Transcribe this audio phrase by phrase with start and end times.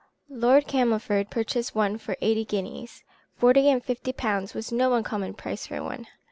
[0.31, 3.03] Lord Camelford purchased one for eighty guineas;
[3.37, 6.07] forty and fifty pounds was no uncommon price for one.